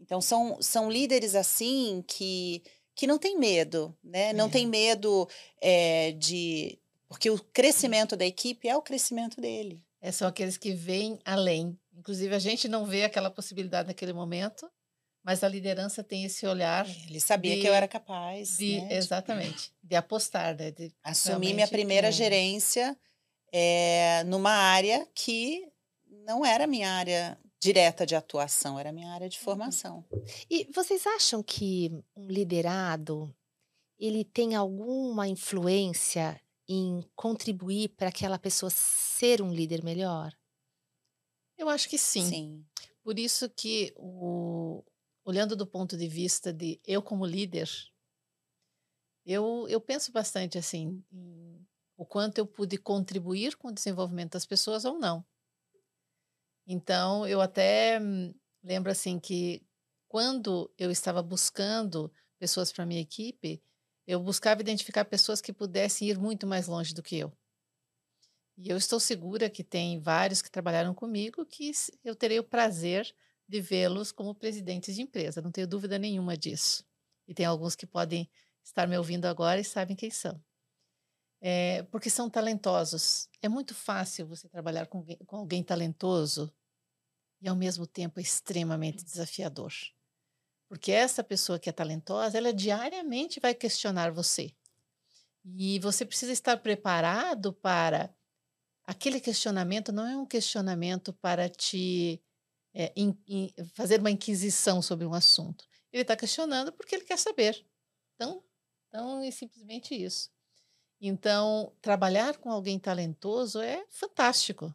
[0.00, 2.62] Então, são, são líderes assim que,
[2.94, 4.32] que não tem medo, né?
[4.32, 4.50] Não É.
[4.50, 5.28] tem medo
[5.60, 6.78] eh, de.
[7.08, 9.82] Porque o crescimento da equipe é o crescimento dele.
[10.00, 11.78] É, são aqueles que veem além.
[11.96, 14.70] Inclusive, a gente não vê aquela possibilidade naquele momento,
[15.22, 18.56] mas a liderança tem esse olhar Ele sabia que De- eu era capaz.
[18.58, 20.70] de, né, de exatamente, de apostar, né?
[20.70, 22.12] de assumir minha primeira é.
[22.12, 22.96] gerência
[23.52, 25.66] eh, numa área que
[26.26, 30.04] não era minha área direta de atuação, era minha área de formação.
[30.50, 33.34] E vocês acham que um liderado
[33.98, 40.32] ele tem alguma influência em contribuir para aquela pessoa ser um líder melhor?
[41.56, 42.28] Eu acho que sim.
[42.28, 42.66] Sim.
[43.02, 44.82] Por isso que, o,
[45.24, 47.68] olhando do ponto de vista de eu como líder,
[49.24, 54.44] eu, eu penso bastante assim, em o quanto eu pude contribuir com o desenvolvimento das
[54.44, 55.24] pessoas ou não.
[56.66, 59.62] Então, eu até hum, lembro assim que
[60.08, 63.62] quando eu estava buscando pessoas para minha equipe,
[64.06, 67.32] eu buscava identificar pessoas que pudessem ir muito mais longe do que eu.
[68.56, 71.72] E eu estou segura que tem vários que trabalharam comigo que
[72.04, 73.14] eu terei o prazer
[73.48, 76.84] de vê-los como presidentes de empresa, não tenho dúvida nenhuma disso.
[77.26, 78.30] E tem alguns que podem
[78.62, 80.42] estar me ouvindo agora e sabem quem são.
[81.40, 83.28] É, porque são talentosos.
[83.42, 86.52] É muito fácil você trabalhar com, com alguém talentoso
[87.40, 89.72] e, ao mesmo tempo, é extremamente desafiador.
[90.74, 94.52] Porque essa pessoa que é talentosa, ela diariamente vai questionar você.
[95.44, 98.12] E você precisa estar preparado para.
[98.82, 102.20] Aquele questionamento não é um questionamento para te
[102.74, 105.64] é, in, in, fazer uma inquisição sobre um assunto.
[105.92, 107.64] Ele está questionando porque ele quer saber.
[108.16, 108.42] Então,
[108.88, 110.28] então, é simplesmente isso.
[111.00, 114.74] Então, trabalhar com alguém talentoso é fantástico,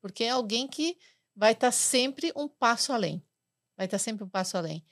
[0.00, 0.98] porque é alguém que
[1.36, 3.24] vai estar tá sempre um passo além.
[3.76, 4.84] Vai estar tá sempre um passo além.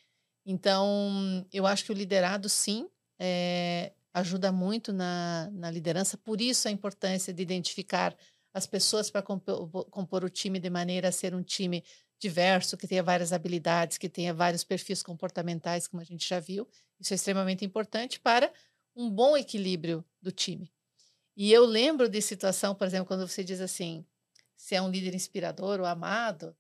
[0.44, 6.68] Então, eu acho que o liderado, sim, é, ajuda muito na, na liderança, por isso
[6.68, 8.16] a importância de identificar
[8.52, 11.83] as pessoas para compor, compor, o time de maneira a ser um time
[12.20, 16.68] diverso, que tenha várias habilidades, que tenha vários perfis comportamentais, como a gente já viu.
[17.00, 18.52] Isso é extremamente importante para
[18.94, 20.70] um bom equilíbrio do time.
[21.37, 24.07] E eu lembro de situação, por exemplo, quando você diz assim,
[24.57, 26.57] se é um líder inspirador ou amado.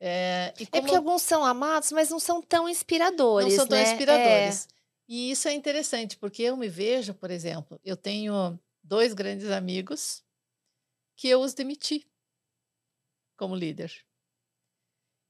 [0.00, 0.68] É, como...
[0.72, 3.50] é porque alguns são amados, mas não são tão inspiradores.
[3.50, 3.90] Não são tão né?
[3.90, 4.66] inspiradores.
[4.70, 4.74] É.
[5.08, 10.22] E isso é interessante, porque eu me vejo, por exemplo, eu tenho dois grandes amigos
[11.16, 12.06] que eu os demiti
[13.36, 13.92] como líder.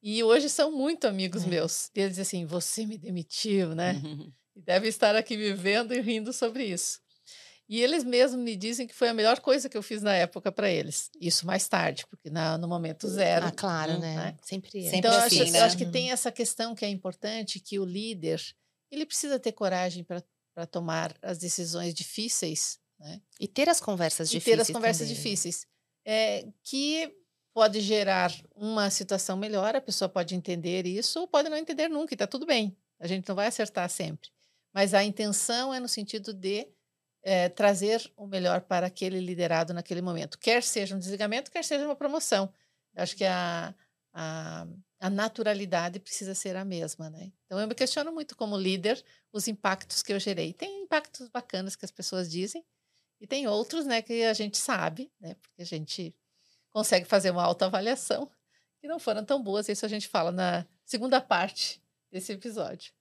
[0.03, 1.47] E hoje são muito amigos é.
[1.47, 1.91] meus.
[1.95, 3.95] E eles dizem assim: você me demitiu, né?
[4.57, 7.01] E deve estar aqui me vendo e rindo sobre isso.
[7.69, 10.53] E eles mesmos me dizem que foi a melhor coisa que eu fiz na época
[10.53, 11.11] para eles.
[11.19, 13.47] Isso mais tarde, porque na, no momento zero.
[13.47, 14.17] Ah, claro, né?
[14.17, 14.37] né?
[14.43, 14.97] Sempre é.
[14.97, 15.61] Então, eu acho, né?
[15.61, 18.43] eu acho que tem essa questão que é importante, que o líder,
[18.91, 23.21] ele precisa ter coragem para tomar as decisões difíceis, né?
[23.41, 25.15] E ter as conversas e difíceis ter as conversas também.
[25.15, 25.23] Né?
[25.23, 25.67] difíceis.
[26.07, 27.11] É, que
[27.55, 32.13] pode gerar uma situação melhor, a pessoa pode entender isso ou pode não entender nunca,
[32.13, 32.77] e está tudo bem.
[33.01, 34.29] A gente não vai acertar sempre.
[34.73, 36.67] Mas a intenção é no sentido de
[37.25, 41.87] é, trazer o melhor para aquele liderado naquele momento, quer seja um desligamento, quer seja
[41.87, 42.53] uma promoção.
[42.95, 43.75] Eu acho que a,
[44.13, 44.67] a,
[45.01, 47.33] a, naturalidade precisa ser a mesma, né?
[47.47, 50.53] Então eu me questiono muito como líder os impactos que eu gerei.
[50.53, 52.63] Tem impactos bacanas que as pessoas dizem
[53.21, 56.15] e tem outros, né, que a gente sabe, né, porque a gente
[56.69, 58.31] consegue fazer uma autoavaliação
[58.81, 59.69] que não foram tão boas.
[59.69, 61.83] Isso a gente fala na segunda parte
[62.13, 62.93] desse episódio.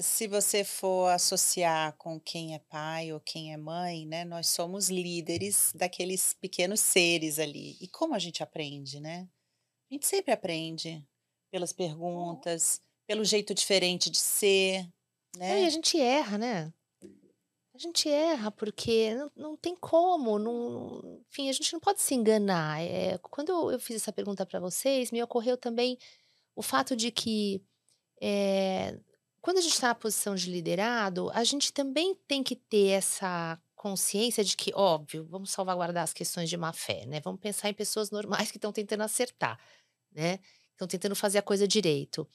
[0.00, 4.90] Se você for associar com quem é pai ou quem é mãe, né, nós somos
[4.90, 7.76] líderes daqueles pequenos seres ali.
[7.80, 9.28] E como a gente aprende, né?
[9.90, 11.02] A gente sempre aprende
[11.50, 14.86] pelas perguntas, pelo jeito diferente de ser,
[15.36, 15.60] né?
[15.60, 16.72] É, e a gente erra, né?
[17.74, 22.14] A gente erra porque não, não tem como, não, enfim, a gente não pode se
[22.14, 22.82] enganar.
[22.82, 25.98] É, quando eu, eu fiz essa pergunta para vocês, me ocorreu também
[26.54, 27.62] o fato de que
[28.20, 28.98] é,
[29.42, 33.60] quando a gente está na posição de liderado, a gente também tem que ter essa
[33.74, 37.20] consciência de que, óbvio, vamos salvaguardar as questões de má fé, né?
[37.20, 39.58] Vamos pensar em pessoas normais que estão tentando acertar,
[40.12, 40.38] né?
[40.70, 42.26] Estão tentando fazer a coisa direito.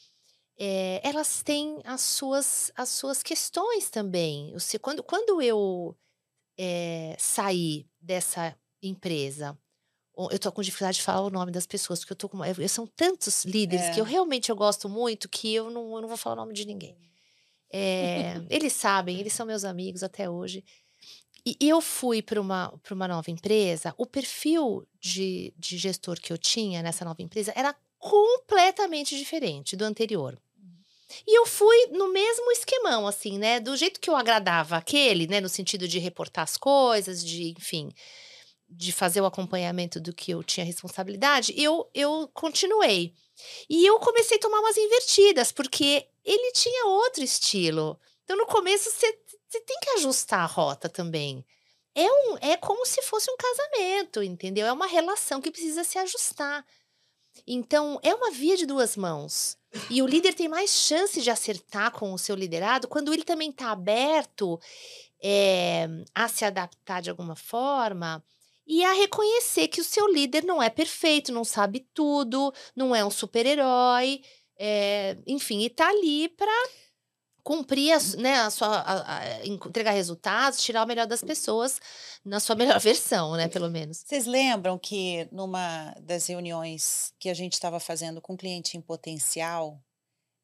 [0.60, 4.54] É, elas têm as suas, as suas questões também.
[4.82, 5.96] Quando, quando eu
[6.58, 9.58] é, saí dessa empresa,
[10.32, 12.44] eu tô com dificuldade de falar o nome das pessoas, porque eu tô com.
[12.44, 13.94] Eu, são tantos líderes é.
[13.94, 16.54] que eu realmente eu gosto muito que eu não, eu não vou falar o nome
[16.54, 16.98] de ninguém.
[17.72, 20.64] É, eles sabem, eles são meus amigos até hoje.
[21.46, 26.34] E, e eu fui para uma, uma nova empresa, o perfil de, de gestor que
[26.34, 30.38] eu tinha nessa nova empresa era completamente diferente do anterior.
[31.26, 33.60] E eu fui no mesmo esquemão, assim, né?
[33.60, 35.40] Do jeito que eu agradava aquele, né?
[35.40, 37.90] No sentido de reportar as coisas, de, enfim,
[38.70, 43.14] de fazer o acompanhamento do que eu tinha responsabilidade, eu, eu continuei.
[43.70, 48.00] E eu comecei a tomar umas invertidas, porque ele tinha outro estilo.
[48.24, 49.14] Então, no começo, você
[49.62, 51.46] tem que ajustar a rota também.
[51.96, 54.68] É, um, é como se fosse um casamento, entendeu?
[54.68, 56.66] É uma relação que precisa se ajustar.
[57.46, 59.58] Então, é uma via de duas mãos.
[59.90, 63.50] E o líder tem mais chance de acertar com o seu liderado quando ele também
[63.50, 64.60] está aberto
[65.22, 68.24] é, a se adaptar de alguma forma
[68.68, 73.06] e a reconhecer que o seu líder não é perfeito, não sabe tudo, não é
[73.06, 74.22] um super-herói,
[74.60, 76.52] é, enfim, e tá ali para
[77.48, 81.80] cumprir a, né, a sua a, a, entregar resultados, tirar o melhor das pessoas
[82.26, 84.00] na sua melhor versão, né, pelo menos.
[84.00, 89.82] Vocês lembram que numa das reuniões que a gente estava fazendo com cliente em potencial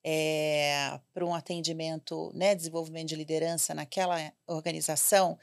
[0.05, 5.37] é, para um atendimento, né, desenvolvimento de liderança naquela organização,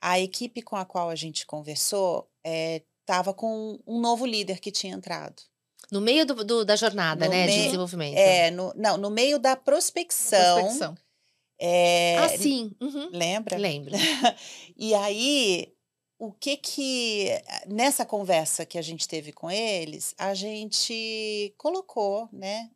[0.00, 4.70] a equipe com a qual a gente conversou estava é, com um novo líder que
[4.70, 5.42] tinha entrado.
[5.90, 8.16] No meio do, do da jornada, no né, de desenvolvimento.
[8.16, 10.60] É, no, não, no meio da prospecção.
[10.60, 10.96] prospecção.
[11.58, 12.72] É, ah, sim.
[12.80, 13.10] Uhum.
[13.12, 13.58] Lembra?
[13.58, 13.94] Lembro.
[14.76, 15.74] e aí,
[16.18, 17.28] o que que
[17.66, 22.70] nessa conversa que a gente teve com eles, a gente colocou, né,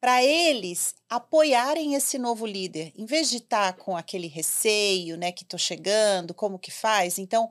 [0.00, 5.32] para eles apoiarem esse novo líder, em vez de estar tá com aquele receio, né,
[5.32, 7.18] que estou chegando, como que faz?
[7.18, 7.50] Então,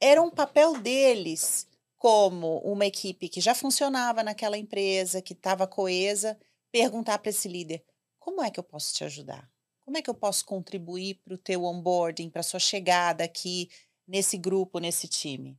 [0.00, 1.66] era um papel deles,
[1.98, 6.38] como uma equipe que já funcionava naquela empresa, que estava coesa,
[6.72, 7.84] perguntar para esse líder:
[8.18, 9.48] como é que eu posso te ajudar?
[9.84, 13.68] Como é que eu posso contribuir para o teu onboarding, para a sua chegada aqui
[14.06, 15.58] nesse grupo, nesse time?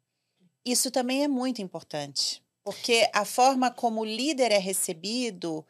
[0.66, 5.66] Isso também é muito importante, porque a forma como o líder é recebido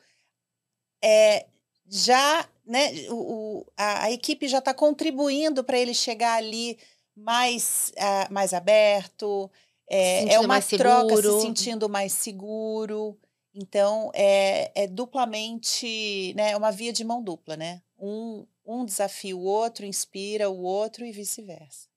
[1.03, 1.45] é,
[1.87, 6.77] já né, o, a, a equipe já está contribuindo para ele chegar ali
[7.15, 9.51] mais, uh, mais aberto,
[9.87, 13.17] é, é uma troca se sentindo mais seguro.
[13.53, 17.83] Então, é, é duplamente, né, é uma via de mão dupla, né?
[17.99, 21.87] Um, um desafia o outro, inspira o outro e vice-versa.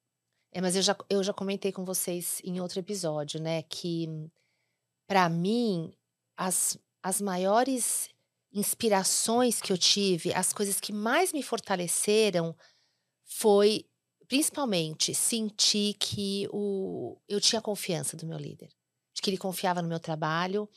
[0.52, 4.08] É, mas eu já, eu já comentei com vocês em outro episódio, né, que
[5.06, 5.92] para mim
[6.36, 8.10] as, as maiores
[8.56, 12.56] inspirações que eu tive, as coisas que mais me fortaleceram
[13.22, 13.84] foi
[14.26, 18.70] principalmente sentir que o, eu tinha confiança do meu líder,
[19.12, 20.68] de que ele confiava no meu trabalho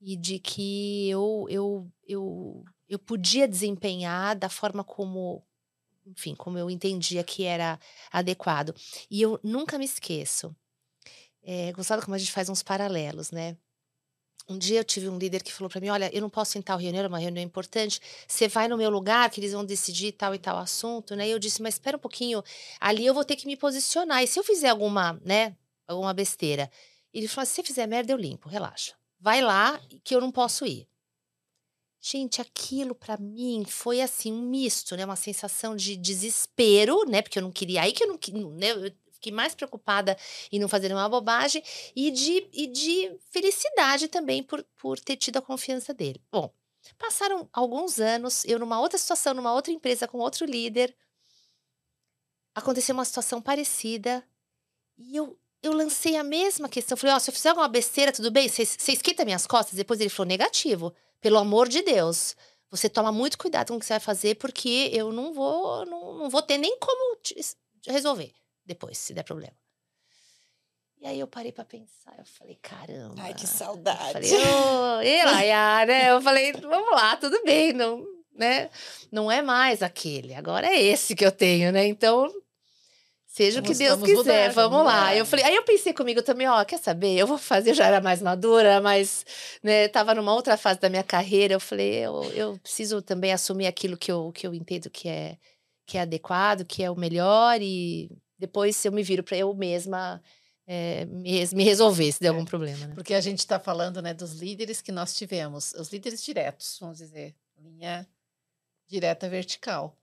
[0.00, 5.44] e de que eu, eu, eu, eu podia desempenhar da forma como,
[6.06, 7.80] enfim, como eu entendia que era
[8.12, 8.74] adequado.
[9.10, 10.54] E eu nunca me esqueço.
[11.42, 13.58] É, como a gente faz uns paralelos, né?
[14.46, 16.78] Um dia eu tive um líder que falou para mim: Olha, eu não posso sentar
[16.78, 18.00] reunião, era uma reunião importante.
[18.28, 21.26] Você vai no meu lugar, que eles vão decidir tal e tal assunto, né?
[21.26, 22.42] E eu disse: Mas espera um pouquinho,
[22.78, 24.22] ali eu vou ter que me posicionar.
[24.22, 25.56] E se eu fizer alguma, né,
[25.88, 26.70] alguma besteira?
[27.12, 28.94] Ele falou: Se você fizer merda, eu limpo, relaxa.
[29.18, 30.86] Vai lá, que eu não posso ir.
[31.98, 35.06] Gente, aquilo para mim foi assim um misto, né?
[35.06, 37.22] Uma sensação de desespero, né?
[37.22, 38.68] Porque eu não queria aí que eu não, né?
[39.24, 40.16] Fiquei mais preocupada
[40.52, 41.62] em não fazer uma bobagem
[41.96, 46.20] e de, e de felicidade também por, por ter tido a confiança dele.
[46.30, 46.52] Bom,
[46.98, 50.94] passaram alguns anos, eu numa outra situação, numa outra empresa com outro líder,
[52.54, 54.22] aconteceu uma situação parecida
[54.98, 56.96] e eu, eu lancei a mesma questão.
[56.96, 58.48] Falei, ó, oh, se eu fizer alguma besteira, tudo bem?
[58.48, 59.74] Você esquenta minhas costas?
[59.74, 60.94] Depois ele falou, negativo.
[61.20, 62.36] Pelo amor de Deus.
[62.70, 66.14] Você toma muito cuidado com o que você vai fazer, porque eu não vou, não,
[66.18, 67.18] não vou ter nem como
[67.86, 68.34] resolver
[68.64, 69.56] depois, se der problema.
[71.04, 73.14] E aí eu parei para pensar, eu falei, caramba.
[73.18, 74.00] Ai, que saudade.
[74.00, 75.00] Eu falei, oh,
[75.86, 76.10] né?
[76.10, 78.02] Eu falei, vamos lá, tudo bem, não,
[78.34, 78.70] né?
[79.12, 81.86] Não é mais aquele, agora é esse que eu tenho, né?
[81.86, 82.32] Então,
[83.26, 85.14] seja vamos, o que Deus quiser, mudar, vamos, vamos lá.
[85.14, 87.18] Eu falei, aí eu pensei comigo também, ó, quer saber?
[87.18, 89.26] Eu vou fazer, eu já era mais madura, mas,
[89.62, 93.66] né, tava numa outra fase da minha carreira, eu falei, eu, eu preciso também assumir
[93.66, 95.36] aquilo que eu, que eu entendo que é,
[95.86, 100.22] que é adequado, que é o melhor e depois eu me viro para eu mesma
[100.66, 102.86] é, me, resolver se der é, algum problema.
[102.86, 102.94] Né?
[102.94, 106.98] Porque a gente está falando né, dos líderes que nós tivemos, os líderes diretos, vamos
[106.98, 108.06] dizer, linha
[108.86, 109.96] direta vertical.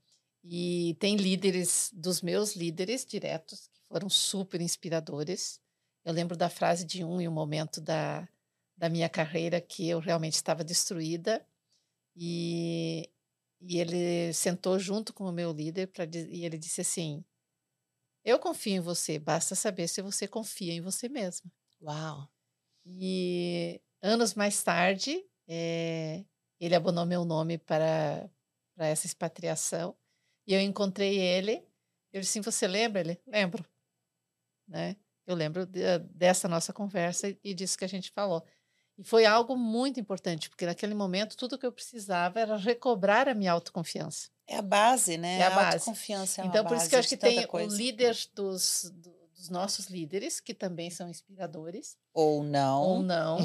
[0.43, 5.59] E tem líderes, dos meus líderes diretos, que foram super inspiradores.
[6.03, 8.27] Eu lembro da frase de um em um momento da,
[8.75, 11.45] da minha carreira que eu realmente estava destruída.
[12.15, 13.07] E,
[13.61, 17.23] e ele sentou junto com o meu líder pra, e ele disse assim:
[18.23, 21.51] eu confio em você, basta saber se você confia em você mesma.
[21.81, 22.29] Uau!
[22.85, 26.23] E anos mais tarde, é,
[26.59, 28.29] ele abonou meu nome para,
[28.75, 29.95] para essa expatriação.
[30.47, 31.65] E eu encontrei ele.
[32.11, 33.01] Eu disse: Você lembra?
[33.01, 33.65] Ele: Lembro.
[34.67, 34.95] Né?
[35.25, 38.45] Eu lembro de, dessa nossa conversa e disso que a gente falou.
[38.97, 43.33] E foi algo muito importante, porque naquele momento tudo que eu precisava era recobrar a
[43.33, 44.29] minha autoconfiança.
[44.51, 45.39] É a base, né?
[45.39, 45.77] É a, base.
[45.77, 47.73] autoconfiança é Então, por isso que eu acho que tem coisa.
[47.73, 48.91] o líder dos,
[49.33, 51.97] dos nossos líderes, que também são inspiradores.
[52.13, 52.81] Ou não.
[52.81, 53.37] Ou não.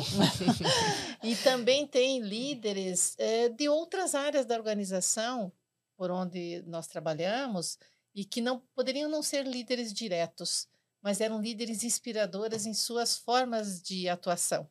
[1.23, 5.53] e também tem líderes é, de outras áreas da organização
[5.97, 7.79] por onde nós trabalhamos
[8.13, 10.67] e que não poderiam não ser líderes diretos,
[11.01, 14.69] mas eram líderes inspiradores em suas formas de atuação,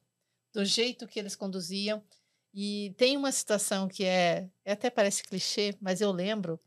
[0.51, 2.03] do jeito que eles conduziam.
[2.57, 6.57] E tem uma situação que é, é até parece clichê, mas eu lembro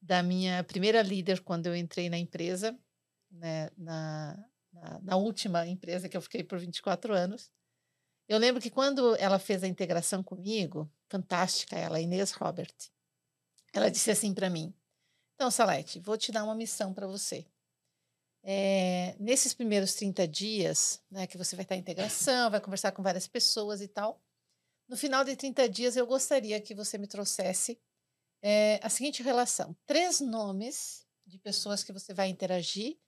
[0.00, 2.74] da minha primeira líder quando eu entrei na empresa,
[3.30, 7.50] né, na, na, na última empresa que eu fiquei por 24 anos.
[8.26, 12.74] Eu lembro que quando ela fez a integração comigo, fantástica ela, Inês Robert,
[13.74, 14.72] ela disse assim para mim:
[15.34, 17.44] Então, Salete, vou te dar uma missão para você.
[18.42, 23.02] É, nesses primeiros 30 dias, né, que você vai estar em integração, vai conversar com
[23.02, 24.18] várias pessoas e tal,
[24.88, 27.80] no final de 30 dias eu gostaria que você me trouxesse
[28.42, 32.98] é, a seguinte relação: três nomes de pessoas que você vai interagir,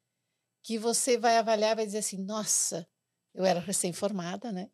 [0.62, 2.89] que você vai avaliar, vai dizer assim: nossa,
[3.35, 4.70] eu era recém-formada, né?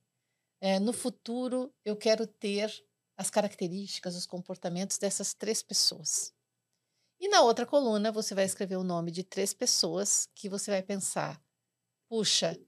[0.60, 2.72] É, no futuro eu quero ter
[3.16, 6.34] as características, os comportamentos dessas três pessoas.
[7.20, 10.82] E na outra coluna você vai escrever o nome de três pessoas que você vai
[10.82, 11.42] pensar:
[12.08, 12.58] puxa,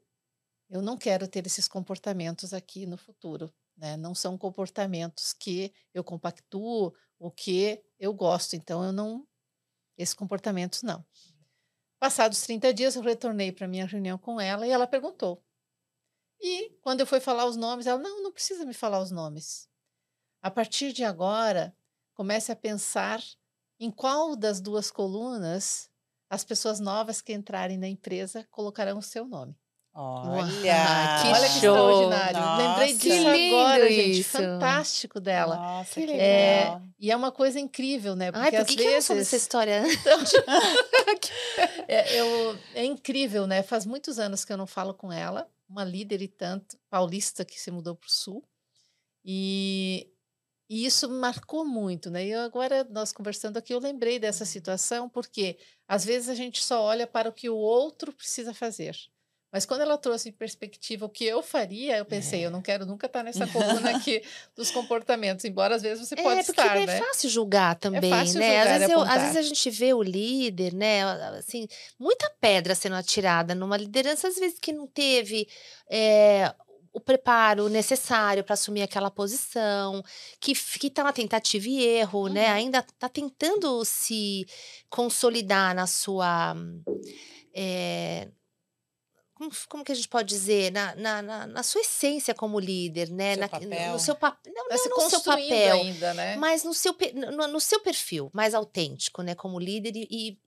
[0.68, 3.52] eu não quero ter esses comportamentos aqui no futuro.
[3.76, 3.96] Né?
[3.96, 9.26] Não são comportamentos que eu compactuo ou que eu gosto, então eu não.
[9.98, 11.04] Esses comportamentos não.
[11.98, 15.42] Passados 30 dias, eu retornei para minha reunião com ela e ela perguntou.
[16.40, 19.68] E quando eu fui falar os nomes, ela: não, não precisa me falar os nomes.
[20.42, 21.76] A partir de agora,
[22.14, 23.22] comece a pensar
[23.80, 25.90] em qual das duas colunas
[26.28, 29.56] as pessoas novas que entrarem na empresa colocarão o seu nome.
[29.98, 30.46] Olha,
[31.22, 31.74] que Olha que show.
[31.74, 32.38] extraordinário.
[32.38, 32.62] Nossa.
[32.68, 34.20] Lembrei Que disso agora, gente.
[34.20, 34.30] isso.
[34.38, 35.56] Fantástico dela.
[35.56, 36.18] Nossa, Que que legal.
[36.18, 36.82] legal.
[36.98, 38.30] E é uma coisa incrível, né?
[38.30, 39.82] Porque Ai, por às que, que eu não vezes dessa história?
[41.88, 43.62] é, eu- é incrível, né?
[43.62, 47.58] Faz muitos anos que eu não falo com ela, uma líder e tanto, paulista que
[47.60, 48.44] se mudou para o sul.
[49.24, 50.08] E,
[50.68, 52.26] e isso marcou muito, né?
[52.26, 56.82] E agora, nós conversando aqui, eu lembrei dessa situação, porque às vezes a gente só
[56.82, 58.96] olha para o que o outro precisa fazer.
[59.56, 62.84] Mas quando ela trouxe em perspectiva o que eu faria, eu pensei, eu não quero
[62.84, 64.22] nunca estar nessa coluna aqui
[64.54, 66.98] dos comportamentos, embora às vezes você pode é, porque estar, é né?
[66.98, 68.48] fácil julgar também, fácil né?
[68.48, 71.04] julgar às, vezes eu- às vezes a gente vê o líder, né?
[71.38, 71.66] Assim,
[71.98, 75.48] muita pedra sendo atirada numa liderança, às vezes que não teve
[75.90, 76.54] é,
[76.92, 80.02] o preparo necessário para assumir aquela posição,
[80.38, 82.48] que, f- que tá na tentativa e erro, né?
[82.48, 82.54] Uhum.
[82.56, 84.46] Ainda tá tentando se
[84.90, 86.54] consolidar na sua.
[87.54, 88.28] é,
[89.36, 90.72] como, como que a gente pode dizer?
[90.72, 93.34] Na, na, na, na sua essência como líder, né?
[93.34, 93.92] Seu Na- papel.
[93.92, 94.52] No seu papel.
[94.54, 96.36] Não, Tá se não no seu papel ainda, né?
[96.36, 96.96] mas no seu,
[97.36, 100.38] no, no seu perfil mais autêntico, né, como líder e, e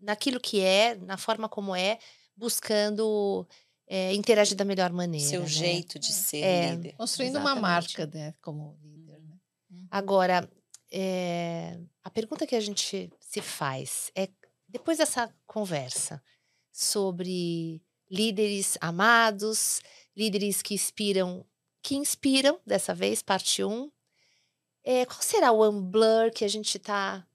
[0.00, 1.98] naquilo que é, na forma como é,
[2.36, 3.46] buscando
[3.86, 5.26] é, interagir da melhor maneira.
[5.28, 5.46] Seu né?
[5.46, 6.70] jeito de ser É.
[6.72, 6.94] líder.
[6.96, 7.62] Construindo uma Exatamente.
[7.62, 8.34] marca, né?
[8.42, 9.36] Como líder, né?
[9.90, 10.50] Agora,
[10.90, 14.28] é, a pergunta que a gente se faz é
[14.68, 16.20] depois dessa conversa
[16.72, 17.80] sobre
[18.12, 19.80] líderes amados,
[20.14, 21.46] líderes que inspiram,
[21.82, 23.90] que inspiram, dessa vez, parte 1,
[24.84, 27.26] é, qual será o Unblur que a gente está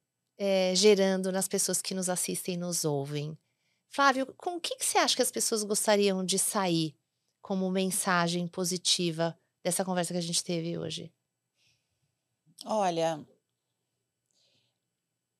[0.75, 3.35] gerando nas pessoas que nos assistem e nos ouvem?
[3.89, 6.95] Flávio, com o que, que você acha que as pessoas gostariam de sair
[7.41, 11.11] como mensagem positiva dessa conversa que a gente teve hoje?
[12.65, 13.25] Olha,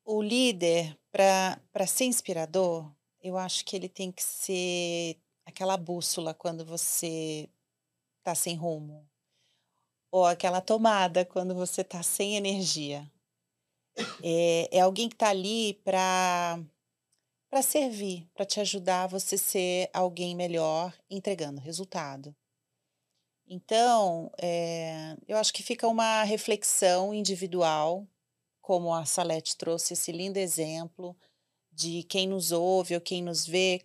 [0.04, 6.66] o líder, para ser inspirador, eu acho que ele tem que ser aquela bússola quando
[6.66, 7.50] você
[8.20, 9.10] está sem rumo,
[10.12, 13.10] ou aquela tomada quando você está sem energia.
[14.22, 16.60] É, é alguém que está ali para
[17.50, 22.36] para servir, para te ajudar a você ser alguém melhor, entregando resultado.
[23.48, 28.06] Então, é, eu acho que fica uma reflexão individual,
[28.62, 31.16] como a Salete trouxe esse lindo exemplo
[31.72, 33.82] de quem nos ouve ou quem nos vê,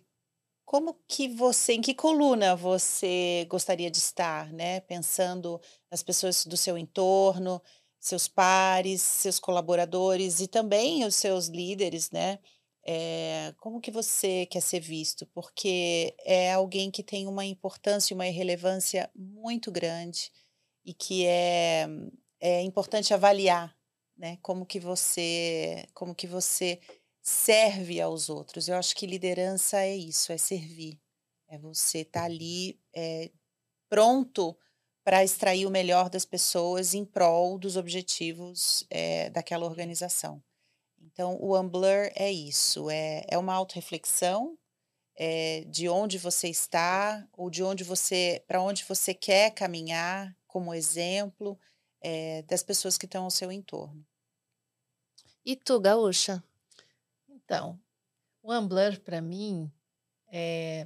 [0.65, 4.79] como que você, em que coluna você gostaria de estar, né?
[4.81, 5.59] Pensando
[5.91, 7.61] nas pessoas do seu entorno,
[7.99, 12.39] seus pares, seus colaboradores e também os seus líderes, né?
[12.85, 15.25] É, como que você quer ser visto?
[15.27, 20.31] Porque é alguém que tem uma importância e uma relevância muito grande
[20.85, 21.87] e que é,
[22.41, 23.75] é importante avaliar,
[24.17, 24.37] né?
[24.41, 26.79] Como que você, como que você
[27.23, 28.67] serve aos outros.
[28.67, 30.99] Eu acho que liderança é isso, é servir,
[31.47, 33.31] é você estar ali é,
[33.89, 34.57] pronto
[35.03, 40.43] para extrair o melhor das pessoas em prol dos objetivos é, daquela organização.
[40.99, 44.57] Então, o Unblur é isso, é, é uma autorreflexão
[45.15, 50.73] é, de onde você está ou de onde você, para onde você quer caminhar como
[50.73, 51.59] exemplo
[52.01, 54.05] é, das pessoas que estão ao seu entorno.
[55.45, 56.43] E tu, Gaúcha?
[57.45, 57.79] Então,
[58.45, 59.71] O Ambler, para mim,
[60.27, 60.85] é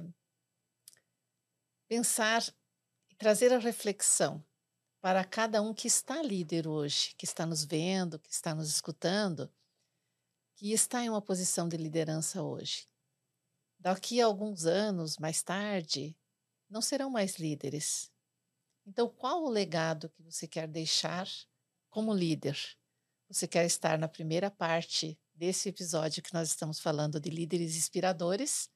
[1.88, 2.42] pensar
[3.10, 4.44] e trazer a reflexão
[5.00, 9.52] para cada um que está líder hoje, que está nos vendo, que está nos escutando,
[10.54, 12.88] que está em uma posição de liderança hoje.
[13.76, 16.16] Daqui a alguns anos, mais tarde,
[16.70, 18.12] não serão mais líderes.
[18.86, 21.28] Então, qual o legado que você quer deixar
[21.90, 22.56] como líder?
[23.28, 28.68] Você quer estar na primeira parte desse episódio que nós estamos falando de líderes inspiradores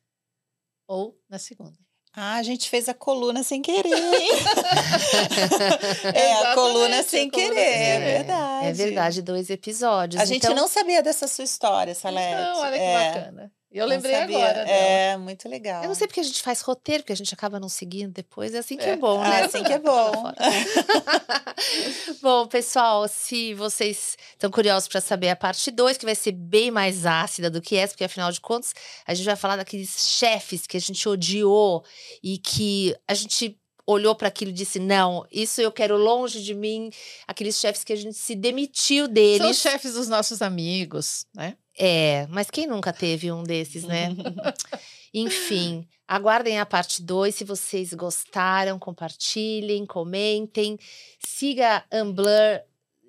[0.86, 1.76] ou na segunda?
[2.14, 3.88] Ah, a gente fez a coluna sem querer.
[6.14, 8.66] é, a coluna sem querer, é verdade.
[8.66, 10.20] É verdade, dois episódios.
[10.20, 10.54] A gente então...
[10.54, 12.34] não sabia dessa sua história, Salete.
[12.34, 13.14] Não, olha que é.
[13.14, 13.50] bacana.
[13.72, 14.64] Eu lembrei agora.
[14.64, 14.68] Dela.
[14.68, 15.82] É, muito legal.
[15.82, 18.54] Eu não sei porque a gente faz roteiro, porque a gente acaba não seguindo depois.
[18.54, 19.40] É assim que é, é bom, né?
[19.40, 20.12] É assim que é bom.
[22.20, 26.70] bom, pessoal, se vocês estão curiosos para saber a parte 2, que vai ser bem
[26.70, 28.74] mais ácida do que essa, porque afinal de contas,
[29.06, 31.82] a gente vai falar daqueles chefes que a gente odiou
[32.22, 36.54] e que a gente olhou para aquilo e disse: não, isso eu quero longe de
[36.54, 36.90] mim.
[37.26, 39.38] Aqueles chefes que a gente se demitiu deles.
[39.38, 41.56] São os chefes dos nossos amigos, né?
[41.78, 44.08] É, mas quem nunca teve um desses, né?
[45.14, 47.34] Enfim, aguardem a parte 2.
[47.34, 50.78] Se vocês gostaram, compartilhem, comentem.
[51.18, 52.60] Siga Amblur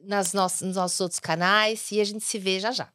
[0.03, 2.91] nas nossos, nos nossos outros canais e a gente se vê já já.